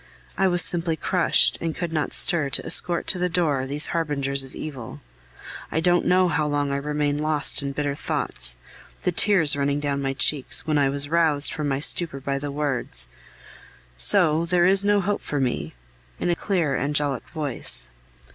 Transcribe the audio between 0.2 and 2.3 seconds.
I was simply crushed, and could not